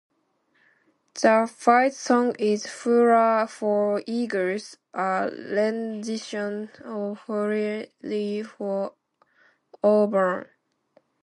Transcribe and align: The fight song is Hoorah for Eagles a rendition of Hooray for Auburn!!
The 1.13 1.47
fight 1.57 1.93
song 1.93 2.35
is 2.39 2.65
Hoorah 2.65 3.45
for 3.47 4.01
Eagles 4.07 4.77
a 4.95 5.29
rendition 5.31 6.71
of 6.83 7.19
Hooray 7.27 8.41
for 8.41 8.95
Auburn!! 9.83 10.47